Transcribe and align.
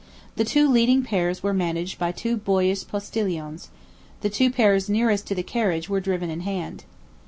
The 0.35 0.43
two 0.43 0.67
leading 0.67 1.03
pairs 1.03 1.43
were 1.43 1.53
managed 1.53 1.99
by 1.99 2.11
two 2.11 2.35
boyish 2.35 2.87
postilions, 2.87 3.69
the 4.21 4.31
two 4.31 4.49
pairs 4.49 4.89
nearest 4.89 5.27
to 5.27 5.35
the 5.35 5.43
carriage 5.43 5.89
were 5.89 6.01
driven 6.01 6.31
in 6.31 6.39
hand. 6.39 6.85